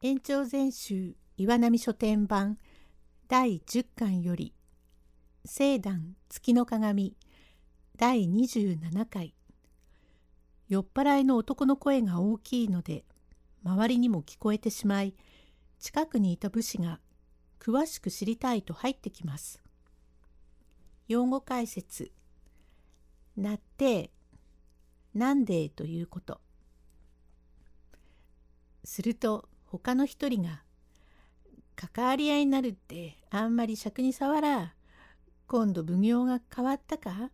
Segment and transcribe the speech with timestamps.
[0.00, 2.56] 延長全集岩波書店版
[3.26, 4.54] 第10巻より
[5.44, 7.16] 聖壇月の鏡
[7.96, 9.34] 第27回。
[10.68, 13.06] 酔っ払いの男の声が大きいので
[13.64, 15.16] 周りにも聞こえてしまい
[15.80, 17.00] 近くにいた武士が
[17.58, 19.60] 詳しく知りたいと入ってきます。
[21.08, 22.12] 用語解説。
[23.36, 24.12] なって
[25.12, 26.40] なんでということ。
[28.84, 30.62] すると他の一人が
[31.76, 34.74] 「関わり合いになるってあんまり尺に触ら
[35.46, 37.30] 今度奉行が変わったか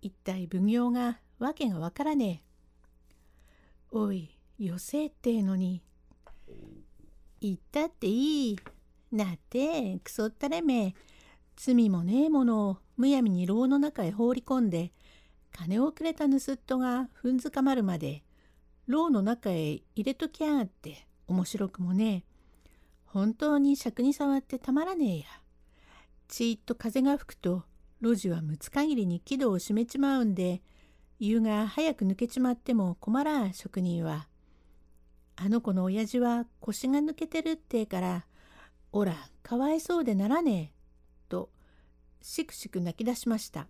[0.00, 2.44] 一体奉行がわけがわからねえ」
[3.92, 5.82] 「おいよせってえのに」
[7.40, 8.56] 「言ったっていい」
[9.12, 10.94] なってくそったれめ
[11.54, 14.92] 罪もねえものをむやみに牢の中へ放り込んで
[15.52, 18.24] 金をくれた盗っ人がふんづかまるまで
[18.86, 21.06] 牢の中へ入れときやがって。
[21.26, 22.24] 面白くもね
[23.06, 25.24] 本当に尺に触ってたまらねえや
[26.28, 27.64] ちーっと風が吹くと
[28.00, 30.62] 路地はむつ限りに木戸を閉めちまうんで
[31.18, 34.26] 夕が早く抜けちまっても困らん職人は。
[35.36, 38.26] あの子の親父は腰が抜けてるってから
[38.92, 40.72] おらかわいそうでならねえ
[41.28, 41.50] と
[42.20, 43.66] しくしく泣き出しました。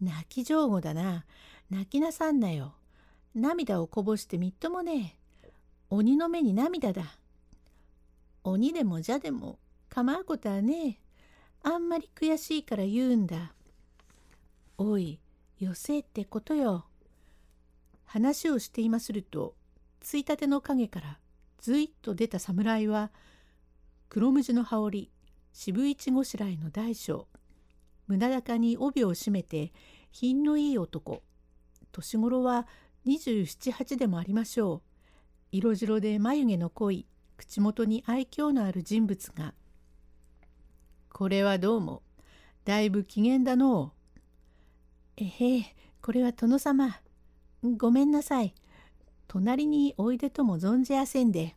[0.00, 1.24] 泣き上手だな。
[1.70, 2.74] 泣きなさんなよ。
[3.34, 5.21] 涙をこぼしてみっともねえ。
[5.94, 7.18] 鬼の目に涙だ。
[8.44, 9.58] 鬼でも邪でも
[9.90, 10.98] 構うことはねえ。
[11.64, 13.52] あんまり悔しいから言うんだ。
[14.78, 15.20] おい、
[15.58, 16.86] よせってことよ。
[18.06, 19.54] 話をしていますると、
[20.00, 21.18] ついたての影から
[21.60, 23.10] ずいっと出た侍は、
[24.08, 25.10] 黒むじの羽織、
[25.52, 27.28] 渋一ごしらえの大将、
[28.06, 29.74] 胸高に帯を締めて
[30.10, 31.22] 品のいい男
[31.92, 32.66] 年頃は
[33.04, 34.91] 278でもありましょう
[35.52, 39.52] 色白で眉毛の濃い口元に愛嬌のある人物が
[41.12, 42.02] 「これはどうも
[42.64, 43.92] だいぶ機嫌だのう」
[45.18, 47.00] 「えへえこれは殿様
[47.76, 48.54] ごめんなさい
[49.28, 51.54] 隣においでとも存じやせんで」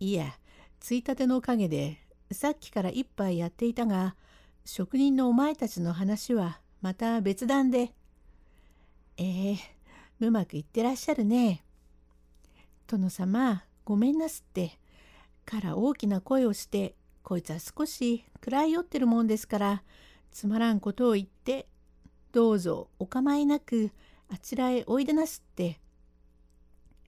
[0.00, 0.38] いや
[0.80, 1.98] ついたてのおかげで
[2.32, 4.16] さっきから一杯やっていたが
[4.64, 7.92] 職人のお前たちの話はまた別段で。
[9.18, 9.58] ええ
[10.20, 11.64] うまくいってらっしゃるね。
[12.88, 14.78] 殿様、ごめんなすって。
[15.44, 19.82] から大きな声をして、こいつは少し暗い酔ってるもんですから、
[20.30, 21.68] つまらんことを言って、
[22.32, 23.90] どうぞお構いなく
[24.30, 25.80] あちらへおいでなすって。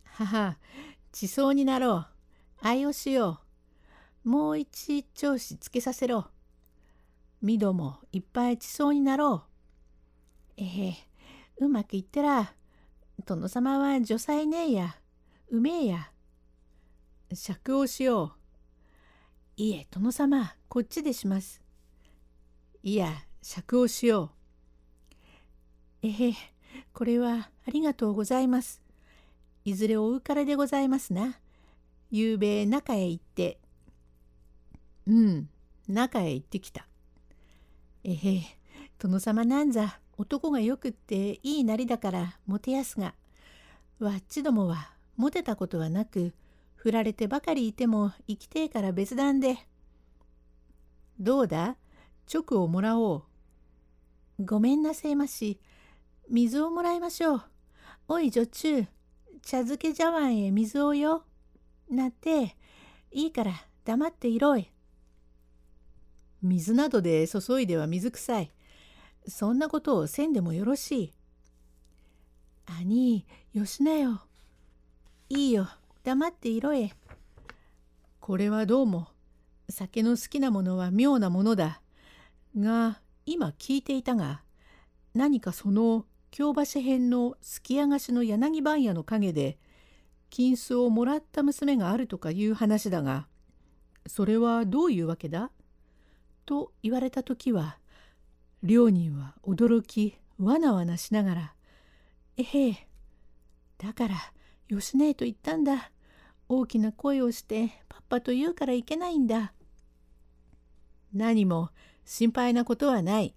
[0.05, 0.59] 母、
[1.13, 2.07] 地層になろう。
[2.61, 3.41] 愛をしよ
[4.25, 4.29] う。
[4.29, 6.27] もう一調子つけさせろ。
[7.41, 9.45] みどもいっぱい地層になろ
[10.59, 10.63] う。
[10.63, 10.95] ええ
[11.59, 12.53] うまくいったら、
[13.25, 15.00] 殿様は女才ねえや、
[15.53, 16.13] うめえや。
[17.35, 18.33] 酌をしよう。
[19.57, 21.61] いえ、殿様、こっちでします。
[22.85, 23.13] いや、
[23.43, 24.31] 酌をしよ
[26.03, 26.07] う。
[26.07, 26.35] ええ、
[26.93, 28.81] これはありがとうございます。
[29.65, 31.41] いずれお浮かれでございますな。
[32.13, 33.59] ゆうべ中へ行って。
[35.09, 35.49] うん、
[35.89, 36.87] 中へ行ってきた。
[38.05, 38.43] えへ
[39.01, 43.15] 殿様なんざ男がよくっていいなりだからもてやすが
[43.99, 46.33] わっちどもはモテたことはなく
[46.75, 49.59] 振られてばかりいても生きてえから別段で。
[51.19, 51.77] どうだ？
[52.33, 53.25] 直をもらお
[54.39, 54.45] う。
[54.45, 55.61] ごめんなさいまし。
[56.31, 57.43] 水をもらいましょう。
[58.09, 58.85] おい女中、
[59.43, 61.25] 茶漬け茶碗へ水をよ。
[61.91, 62.57] なって、
[63.11, 63.53] いいから
[63.85, 64.71] 黙っていろい。
[66.41, 68.53] 水などで注いでは水臭い。
[69.29, 71.13] そんなことをせんでもよろしい。
[72.81, 74.23] 兄、よしなよ。
[75.33, 75.69] いいよ、
[76.03, 76.91] 黙っていろえ。
[78.19, 79.07] これはどうも、
[79.69, 81.81] 酒の好きなものは妙なものだ。
[82.59, 84.43] が、今聞いていたが、
[85.15, 89.57] 何かその京橋編のすきやがしの柳番屋の陰で、
[90.31, 93.29] 金子をもらった娘があるとかいう話だが、
[94.09, 95.53] それはどういうわけだ？
[96.45, 97.79] と言われた時は
[98.65, 101.55] 両人は驚きわなわなしながら
[102.37, 102.89] 「えへえ
[103.79, 104.17] だから
[104.77, 105.91] 吉姉と言ったんだ
[106.49, 109.53] 大きな声をしてパッパと言うからいけないんだ」
[111.13, 111.71] 何も
[112.05, 113.35] 心配なことはない。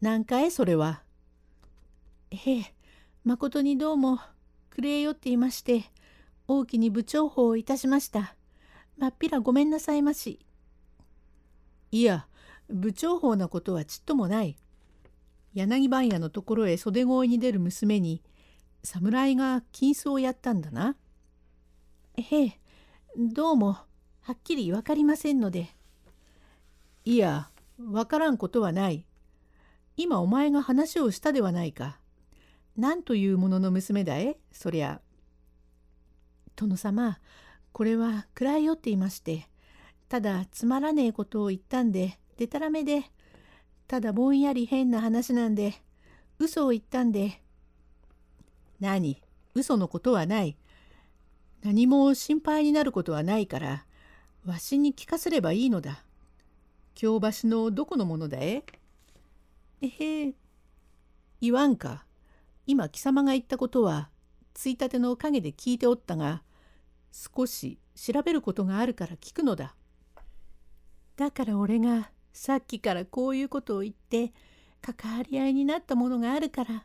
[0.00, 1.02] 何回それは。
[2.30, 2.74] ええ、
[3.24, 4.20] まことにどうも、
[4.70, 5.84] くれよっていまして、
[6.46, 8.34] 大きに部長報をいたしました。
[8.96, 10.40] まっぴらごめんなさいまし。
[11.90, 12.26] いや、
[12.68, 14.56] 部長法なことはちっともない。
[15.54, 18.22] 柳番屋のところへ袖越えに出る娘に、
[18.82, 20.96] 侍が金子をやったんだな。
[22.16, 22.60] へえ、
[23.16, 25.74] どうもはっきりわかりませんので。
[27.04, 29.06] いや、わからんことはない。
[29.96, 31.98] 今お前が話をしたではないか。
[32.76, 35.00] 何というものの娘だえ、そりゃ。
[36.54, 37.18] 殿様、
[37.72, 39.48] これは暗いよっていまして、
[40.08, 43.04] ただつまらねえことを言ったんで、でたらめで、
[43.86, 45.74] ただぼんやり変な話なんで、
[46.38, 47.42] 嘘を言ったんで。
[48.80, 49.20] 何？
[49.54, 50.56] 嘘のことはない。
[51.62, 53.84] 何も心配になることはないから、
[54.44, 56.04] わしに聞かせればいいのだ。
[56.94, 58.64] 京橋のどこのものだえ？
[59.80, 60.34] えへえ
[61.40, 62.04] 言わんか。
[62.66, 64.10] 今貴様が言ったことは、
[64.54, 66.42] ついたての陰で聞いておったが、
[67.12, 69.74] 少し調べることがあるから聞くのだ。
[71.16, 74.32] だから俺がさっきからこういうことを言って
[74.80, 76.84] 関わり合いになったものがあるから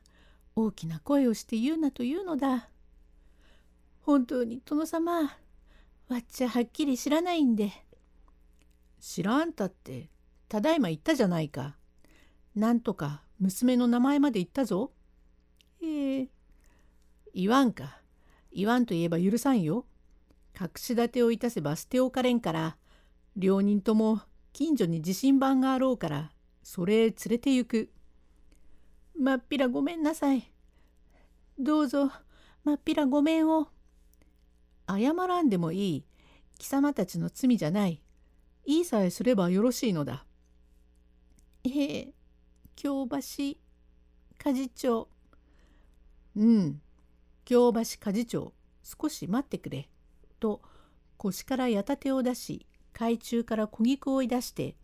[0.56, 2.70] 大きな声をして言うなというのだ。
[4.02, 5.22] 本当に殿様
[6.10, 7.72] わっちゃはっきり知らないんで。
[9.00, 10.10] 知らんたって
[10.48, 11.76] ただいま言ったじゃないか。
[12.56, 14.92] なんとか娘の名前まで言ったぞ。
[15.82, 16.30] ええ。
[17.34, 18.00] 言わんか。
[18.54, 19.86] 言わんと言えば許さんよ。
[20.60, 22.78] 隠し立てをいたせば捨ておかれんから、
[23.36, 24.22] 両人とも
[24.54, 27.90] 近所に自信番があろうから、それへ連れて行く。
[29.18, 30.52] まっぴらごめんなさい。
[31.60, 32.12] どうぞ、
[32.64, 33.68] まっぴらごめんを。
[34.88, 36.06] 謝らんでもいい。
[36.58, 38.02] 貴様たちの罪じゃない。
[38.66, 40.26] いいさえすればよろしいのだ。
[41.64, 42.14] ええ、
[42.76, 43.58] 京橋、鍛
[44.46, 45.10] 冶町。
[46.36, 46.82] うん、
[47.46, 49.90] 京橋鍛冶町、少し待ってくれ。
[50.44, 50.62] と
[51.16, 54.76] 腰から矢立てを出し海中から小菊を追い出して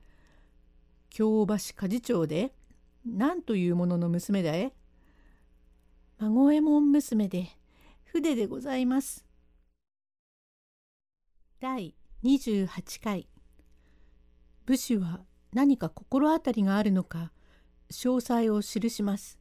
[1.11, 2.55] 「京橋鍛冶町で
[3.05, 4.73] 何というものの娘だえ?」
[6.19, 7.57] 「孫右衛門娘で
[8.03, 9.25] 筆でございます」
[11.59, 13.27] 第28回
[14.65, 15.21] 武士は
[15.53, 17.31] 何か心当たりがあるのか
[17.89, 19.39] 詳細を記します。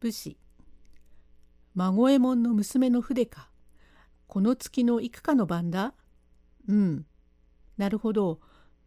[0.00, 0.38] 武士
[1.74, 3.50] 孫右衛門の娘の筆か
[4.26, 5.94] この月の幾日の晩だ？
[6.68, 7.06] うん。
[7.76, 8.40] なるほど。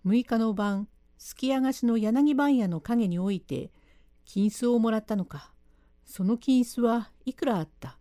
[0.06, 0.88] 6日の晩、
[1.18, 3.72] すきやがしの柳番屋の陰において、
[4.26, 5.52] 金子をもらったのか。
[6.06, 7.98] その金子はいくらあった？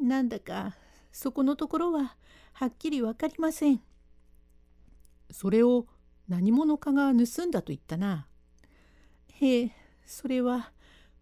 [0.00, 0.74] なんだか、
[1.12, 2.16] そこのところは、
[2.52, 3.80] はっきりわかりません。
[5.30, 5.86] それを
[6.28, 8.26] 何者かが盗んだと言ったな。
[9.40, 9.70] へえ、
[10.06, 10.72] それは、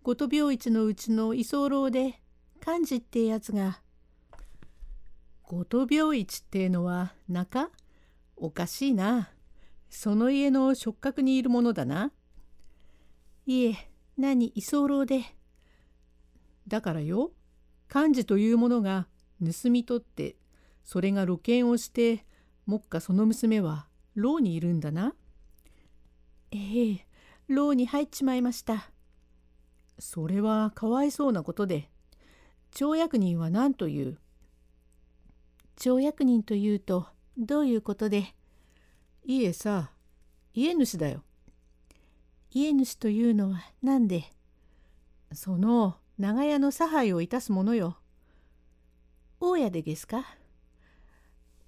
[0.02, 2.20] ごと病一のうちの居候で、
[2.64, 3.80] 幹事ってやつが、
[5.42, 7.70] ごと病市ってのは中？
[8.36, 9.31] おかしいな。
[9.94, 12.12] その家の触覚にいるものだな。
[13.44, 13.76] いえ、
[14.16, 15.22] 何居候で。
[16.66, 17.32] だからよ、
[17.94, 19.06] 幹事というものが
[19.38, 20.36] 盗み取って、
[20.82, 22.24] それが露見をして、
[22.66, 25.14] 目下その娘は牢にいるんだな。
[26.52, 27.06] ええ、
[27.48, 28.90] 牢に入っちまいました。
[29.98, 31.90] それはかわいそうなことで、
[32.70, 34.18] 町役人は何という？
[35.76, 38.34] 町役人というとどういうことで？
[39.24, 39.90] いえさ
[40.52, 41.22] 家主だよ。
[42.50, 44.24] 家主というのは何で？
[45.32, 47.96] その長屋の差配をいたすものよ。
[49.40, 50.24] 大家でですか？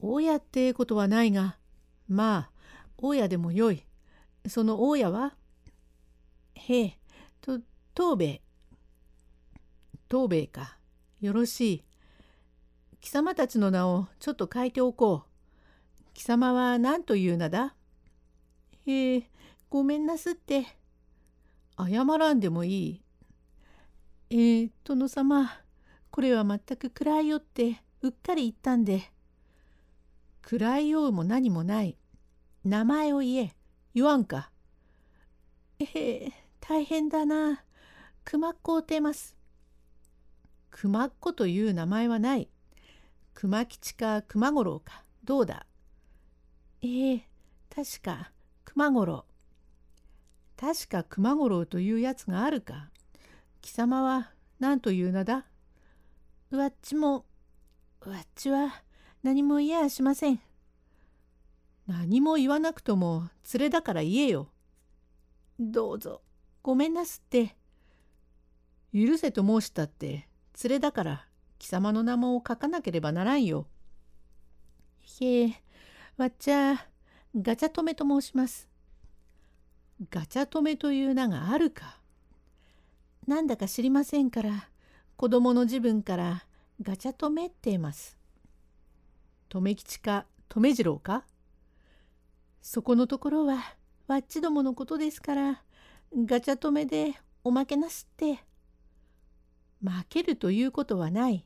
[0.00, 1.56] 大家ってことはないが
[2.08, 2.50] まあ
[2.98, 3.84] 大家でもよい。
[4.48, 5.34] その大家は？
[6.54, 6.98] へえ
[7.40, 7.60] と
[7.96, 8.42] 東兵衛。
[10.10, 10.76] 東兵衛か。
[11.20, 11.84] よろしい。
[13.00, 15.33] 貴様たちの名をちょっと書いておこう。
[16.14, 17.74] 貴様は何という名だ？
[18.86, 19.30] へえ、
[19.68, 20.64] ごめんなすって。
[21.76, 23.02] 謝らんでもいい。
[24.30, 25.50] えー、殿様、
[26.10, 29.10] これは全く暗いよってうっかり言ったんで。
[30.42, 31.98] 暗いようも何もない。
[32.64, 33.56] 名前を言え。
[33.94, 34.50] 言わんか。
[35.80, 37.64] ええ大変だな。
[38.24, 39.36] 熊っ子をてます。
[40.70, 42.48] 熊っ子という名前はない。
[43.34, 45.66] 熊吉か熊五郎かどうだ？
[46.86, 47.22] ええ
[47.74, 48.30] 確か
[48.66, 49.24] 熊五郎。
[50.54, 52.90] 確か熊五郎というやつがあるか。
[53.62, 55.46] 貴様は何という名だ？
[56.50, 57.24] わっちも
[58.04, 58.82] わっちは
[59.22, 60.40] 何も言えやしません。
[61.86, 64.50] 何も言わなくとも連れだから言えよ。
[65.58, 66.20] どうぞ
[66.62, 67.56] ごめんなすって。
[68.92, 70.28] 許せと申したって
[70.62, 71.26] 連れだから
[71.58, 73.66] 貴様の名も書かなければならんよ。
[75.20, 75.62] へえ、
[76.16, 76.86] わっちゃ、
[77.34, 78.68] ガチャ止めと申します。
[80.10, 81.98] ガチャ止めという名があるか。
[83.26, 84.68] なんだか知りませんから、
[85.16, 86.44] 子供の自分から
[86.80, 88.16] ガチャ止めって言います。
[89.48, 91.24] 留吉か留次郎か
[92.60, 93.74] そこのところは
[94.06, 95.62] わっちどものことですから
[96.16, 98.38] ガチャ止めでおまけなすって。
[99.82, 101.44] 負けるということはない。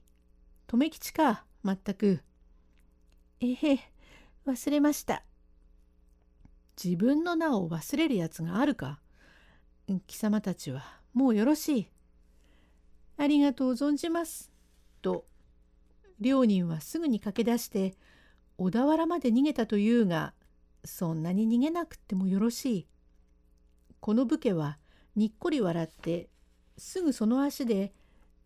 [0.67, 2.21] 留吉かまったく。
[3.41, 3.98] ええ
[4.49, 5.23] 忘れました。
[6.83, 8.99] 自分の名を忘れるやつがあるか？
[10.07, 11.89] 貴様たちはもうよろしい。
[13.19, 14.51] ありがとう存じます。
[15.03, 15.27] と
[16.19, 17.95] 両人はすぐに駆け出して
[18.57, 20.33] 小田原まで逃げたというが
[20.85, 22.87] そんなに逃げなくってもよろしい。
[24.01, 24.79] この武家は
[25.15, 26.31] にっこり笑って
[26.79, 27.93] すぐその足で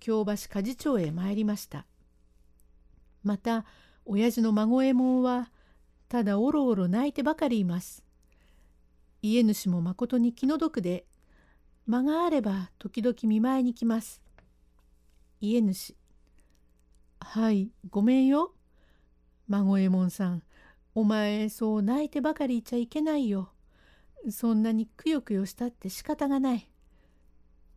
[0.01, 1.87] 京橋鍛冶町へ参りました。
[3.23, 3.65] また
[4.05, 5.51] 親父の孫右衛門は
[6.13, 8.05] ただおろおろ泣いてばかりいます。
[9.23, 11.07] 家主もまことに気の毒で
[11.87, 14.21] 間があれば時々見舞いに来ます。
[15.41, 15.97] 家主。
[17.19, 18.53] はい、ごめんよ。
[19.49, 20.43] 孫右衛門さん、
[20.95, 23.51] お前そう泣いてばかりいちゃいけないよ。
[24.29, 26.69] そんなにくよくよしたって仕方がない。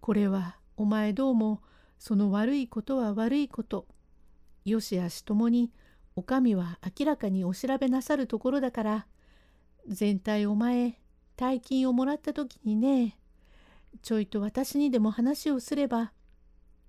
[0.02, 1.62] これはお前どうも
[1.98, 3.88] その悪いことは悪いこと。
[4.66, 5.72] よしあしともに
[6.16, 9.08] お上は明らかにお調べなさるところだから
[9.88, 11.00] 全体お前
[11.36, 13.18] 大金をもらった時にね
[14.02, 16.14] ちょいと私にでも話をすれば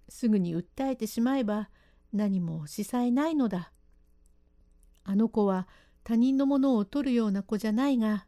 [0.09, 1.69] すぐに訴えてしまえば
[2.13, 3.73] 何も司祭ないのだ。
[5.05, 5.69] あの子は
[6.03, 8.27] 他人のものを取るような子じゃないが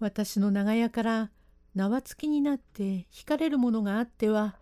[0.00, 1.30] 私の長屋から
[1.74, 4.56] 縄付きになって惹かれるものがあっては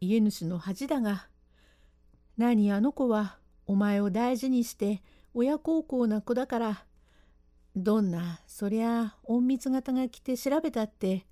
[0.00, 1.28] 家主の恥だが
[2.36, 5.02] 何あの子はお前を大事にして
[5.34, 6.84] 親孝行な子だから
[7.74, 11.26] どんなそりゃ隠密型が来て調べたって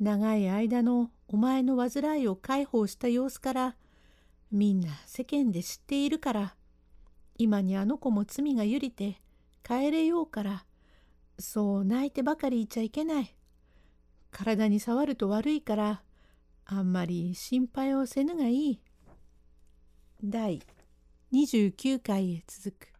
[0.00, 3.76] 長い間のお前の患いを解放した様子から
[4.50, 6.54] みんな世間で知っているから
[7.36, 9.20] 今にあの子も罪がゆりて
[9.62, 10.64] 帰れようから
[11.38, 13.34] そう泣いてばかりいちゃいけない
[14.30, 16.02] 体に触ると悪いから
[16.64, 18.80] あんまり心配をせぬがいい。
[20.22, 20.60] 第
[21.32, 22.97] 29回へ続く。